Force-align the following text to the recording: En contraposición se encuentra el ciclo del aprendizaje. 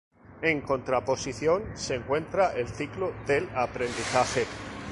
En 0.41 0.61
contraposición 0.61 1.61
se 1.77 1.93
encuentra 1.93 2.53
el 2.53 2.67
ciclo 2.69 3.13
del 3.27 3.47
aprendizaje. 3.55 4.47